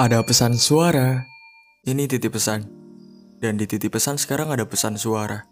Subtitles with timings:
[0.00, 1.28] Ada pesan suara.
[1.84, 2.64] Ini titip pesan.
[3.36, 5.44] Dan di titip pesan sekarang ada pesan suara.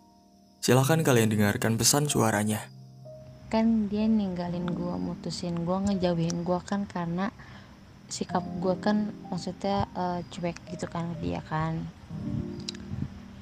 [0.65, 2.65] Silahkan kalian dengarkan pesan suaranya.
[3.53, 7.29] kan dia ninggalin gua mutusin gua ngejauhin gua kan karena
[8.09, 11.85] sikap gua kan maksudnya eh, cuek gitu kan dia kan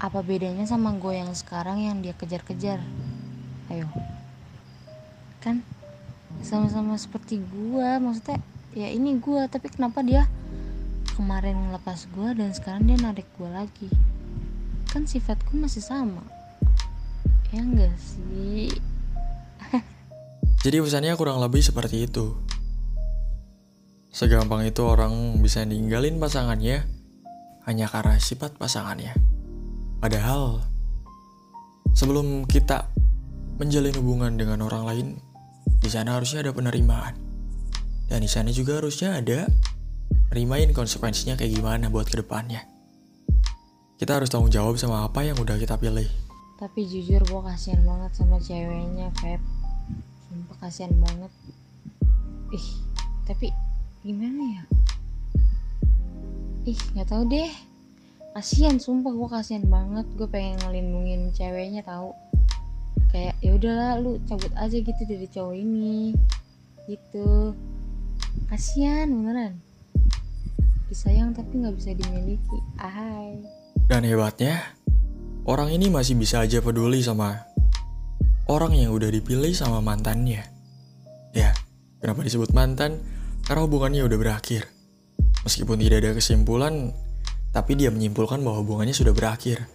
[0.02, 2.82] apa bedanya sama gue yang sekarang yang dia kejar-kejar
[3.70, 3.86] ayo
[5.43, 5.62] kan
[6.43, 8.43] sama-sama seperti gua maksudnya
[8.79, 10.27] ya ini gua tapi kenapa dia
[11.17, 13.88] kemarin ngelepas gua dan sekarang dia narik gua lagi
[14.93, 16.23] kan sifatku masih sama
[17.51, 18.70] ya enggak sih
[20.66, 22.34] Jadi pesannya kurang lebih seperti itu.
[24.11, 26.83] Segampang itu orang bisa ninggalin pasangannya
[27.70, 29.14] hanya karena sifat pasangannya.
[30.03, 30.67] Padahal
[31.95, 32.91] sebelum kita
[33.62, 35.06] menjalin hubungan dengan orang lain,
[35.78, 37.14] di sana harusnya ada penerimaan.
[38.11, 39.47] Dan di sana juga harusnya ada
[40.30, 42.67] nerimain konsekuensinya kayak gimana buat ke depannya.
[43.97, 46.06] Kita harus tanggung jawab sama apa yang udah kita pilih.
[46.56, 49.41] tapi jujur gue kasihan banget sama ceweknya Feb.
[50.25, 51.33] Sumpah kasihan banget.
[52.48, 52.69] Ih
[53.28, 53.53] tapi
[54.00, 54.62] gimana ya?
[56.65, 57.53] Ih nggak tahu deh.
[58.33, 60.09] Kasihan sumpah gue kasihan banget.
[60.17, 62.17] Gue pengen ngelindungin ceweknya tahu?
[63.12, 66.17] Kayak ya udahlah lu cabut aja gitu dari cowok ini.
[66.89, 67.53] Gitu.
[68.48, 69.66] Kasihan beneran
[70.87, 73.42] disayang tapi nggak bisa dimiliki ahai
[73.91, 74.75] Dan hebatnya,
[75.47, 77.47] orang ini masih bisa aja peduli sama
[78.47, 80.43] orang yang udah dipilih sama mantannya.
[81.34, 81.55] Ya,
[82.03, 82.98] kenapa disebut mantan?
[83.47, 84.67] Karena hubungannya udah berakhir.
[85.47, 86.91] Meskipun tidak ada kesimpulan,
[87.55, 89.71] tapi dia menyimpulkan bahwa hubungannya sudah berakhir.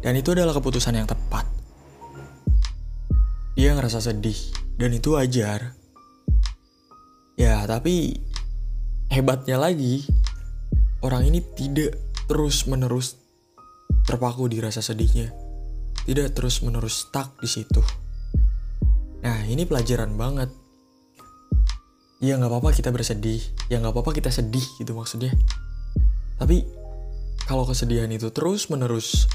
[0.00, 1.44] Dan itu adalah keputusan yang tepat.
[3.52, 4.36] Dia ngerasa sedih,
[4.80, 5.76] dan itu wajar.
[7.36, 8.16] Ya, tapi
[9.12, 10.08] hebatnya lagi,
[11.02, 11.98] orang ini tidak
[12.30, 13.18] terus-menerus
[14.06, 15.34] terpaku di rasa sedihnya,
[16.06, 17.82] tidak terus-menerus stuck di situ.
[19.22, 20.50] Nah, ini pelajaran banget.
[22.22, 25.34] Ya nggak apa-apa kita bersedih, ya nggak apa-apa kita sedih gitu maksudnya.
[26.38, 26.62] Tapi
[27.50, 29.26] kalau kesedihan itu terus-menerus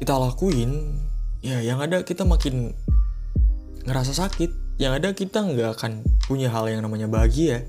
[0.00, 0.96] kita lakuin,
[1.44, 2.72] ya yang ada kita makin
[3.84, 4.80] ngerasa sakit.
[4.80, 5.92] Yang ada kita nggak akan
[6.24, 7.68] punya hal yang namanya bahagia.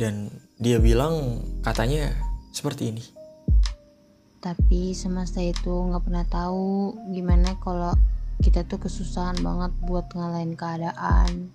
[0.00, 2.10] Dan dia bilang katanya
[2.50, 3.04] seperti ini.
[4.38, 7.90] tapi semesta itu nggak pernah tahu gimana kalau
[8.38, 11.50] kita tuh kesusahan banget buat ngalahin keadaan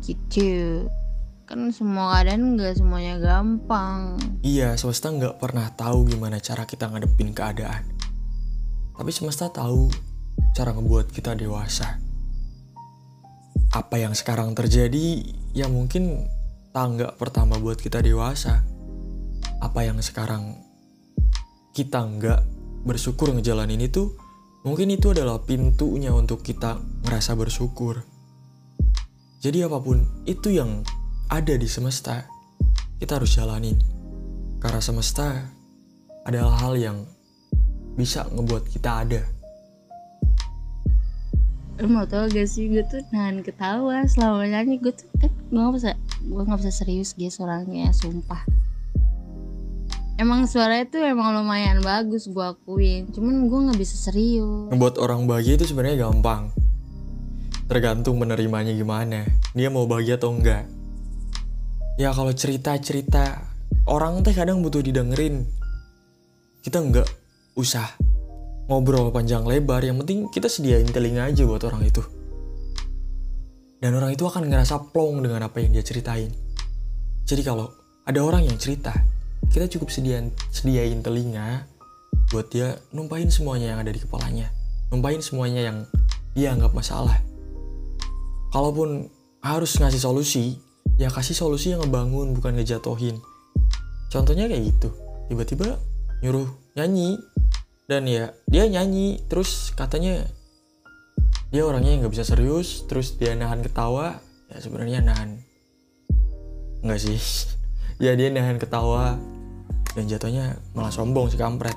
[0.00, 0.88] gitu
[1.44, 7.36] kan semua keadaan nggak semuanya gampang Iya, semesta nggak pernah tahu gimana cara kita ngadepin
[7.36, 7.84] keadaan.
[8.96, 9.92] Tapi semesta tahu
[10.56, 12.00] cara ngebuat kita dewasa.
[13.68, 15.20] Apa yang sekarang terjadi,
[15.52, 16.24] ya mungkin
[16.70, 18.62] tangga pertama buat kita dewasa.
[19.60, 20.56] Apa yang sekarang
[21.74, 22.40] kita nggak
[22.86, 24.14] bersyukur ngejalanin itu,
[24.64, 28.02] mungkin itu adalah pintunya untuk kita ngerasa bersyukur.
[29.40, 30.84] Jadi apa pun itu yang
[31.28, 32.28] ada di semesta,
[33.00, 33.76] kita harus jalanin.
[34.60, 35.48] Karena semesta
[36.28, 36.98] adalah hal yang
[37.96, 39.22] bisa ngebuat kita ada.
[41.80, 45.58] lu mau tau gak sih gue tuh nahan ketawa selama nyanyi gue tuh eh, gue
[45.58, 45.90] gak bisa
[46.22, 48.46] gue gak bisa serius guys orangnya sumpah
[50.16, 55.26] emang suaranya tuh emang lumayan bagus gue akuin cuman gue nggak bisa serius Ngebuat orang
[55.26, 56.54] bahagia itu sebenarnya gampang.
[57.66, 59.26] Tergantung menerimanya gimana.
[59.50, 60.62] Dia mau bahagia atau enggak.
[61.98, 63.42] Ya kalau cerita-cerita
[63.90, 65.42] orang teh kadang butuh didengerin.
[66.62, 67.10] Kita enggak
[67.58, 67.98] usah
[68.70, 69.82] ngobrol panjang lebar.
[69.82, 72.06] Yang penting kita sediain telinga aja buat orang itu.
[73.80, 76.28] Dan orang itu akan ngerasa plong dengan apa yang dia ceritain.
[77.24, 77.72] Jadi kalau
[78.04, 78.92] ada orang yang cerita,
[79.48, 81.64] kita cukup sediain, sediain telinga
[82.28, 84.52] buat dia numpahin semuanya yang ada di kepalanya.
[84.92, 85.78] Numpahin semuanya yang
[86.36, 87.16] dia anggap masalah.
[88.52, 89.08] Kalaupun
[89.40, 90.60] harus ngasih solusi,
[91.00, 93.16] ya kasih solusi yang ngebangun bukan ngejatohin.
[94.12, 94.92] Contohnya kayak gitu.
[95.32, 95.80] Tiba-tiba
[96.20, 97.16] nyuruh nyanyi
[97.88, 100.28] dan ya dia nyanyi terus katanya
[101.50, 104.22] dia orangnya yang nggak bisa serius terus dia nahan ketawa
[104.54, 105.42] ya sebenarnya nahan.
[106.86, 107.18] Nggak sih.
[108.00, 109.20] Ya dia nahan ketawa
[109.92, 111.76] dan jatuhnya malah sombong si kampret.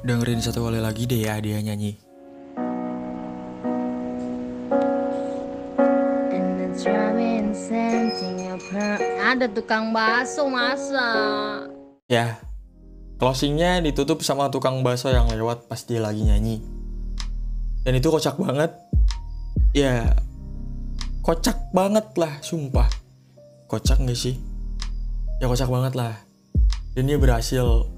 [0.00, 2.00] Dengerin satu kali lagi deh ya dia nyanyi.
[9.20, 11.08] Ada tukang bakso masa?
[12.08, 12.40] Ya
[13.20, 16.64] closingnya ditutup sama tukang bakso yang lewat pas dia lagi nyanyi
[17.82, 18.70] dan itu kocak banget
[19.74, 20.14] ya
[21.22, 23.02] kocak banget lah sumpah
[23.72, 24.36] kocak gak sih?
[25.40, 26.12] Ya kocak banget lah.
[26.92, 27.88] Dan dia berhasil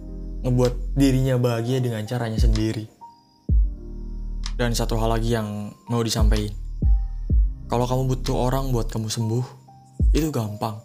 [0.47, 2.87] ngebuat dirinya bahagia dengan caranya sendiri.
[4.55, 6.55] Dan satu hal lagi yang mau disampaikan.
[7.67, 9.45] Kalau kamu butuh orang buat kamu sembuh,
[10.15, 10.79] itu gampang.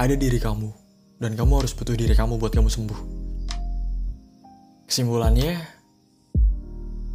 [0.00, 0.72] Ada diri kamu,
[1.20, 3.00] dan kamu harus butuh diri kamu buat kamu sembuh.
[4.88, 5.60] Kesimpulannya,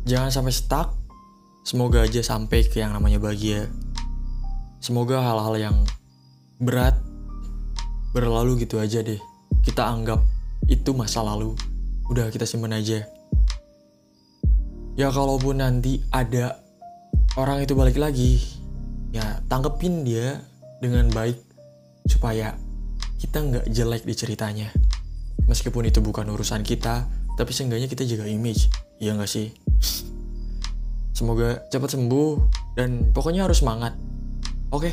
[0.06, 0.88] jangan sampai stuck.
[1.62, 3.70] Semoga aja sampai ke yang namanya bahagia.
[4.82, 5.78] Semoga hal-hal yang
[6.58, 6.98] berat
[8.18, 9.22] berlalu gitu aja deh.
[9.62, 10.26] Kita anggap
[10.66, 11.54] itu masa lalu.
[12.10, 13.06] Udah kita simpan aja.
[14.98, 16.60] Ya kalaupun nanti ada
[17.40, 18.42] orang itu balik lagi,
[19.16, 20.42] ya tanggepin dia
[20.84, 21.40] dengan baik
[22.10, 22.58] supaya
[23.22, 24.68] kita nggak jelek di ceritanya.
[25.48, 27.08] Meskipun itu bukan urusan kita,
[27.38, 28.68] tapi seenggaknya kita jaga image,
[29.00, 29.61] iya nggak sih?
[31.14, 32.32] Semoga cepat sembuh
[32.74, 33.94] dan pokoknya harus semangat.
[34.74, 34.90] Oke.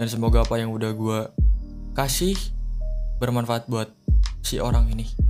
[0.00, 1.20] Dan semoga apa yang udah gue
[1.94, 2.34] kasih
[3.20, 3.92] bermanfaat buat
[4.40, 5.29] si orang ini.